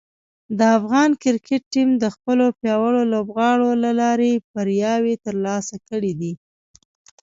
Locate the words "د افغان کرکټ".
0.57-1.61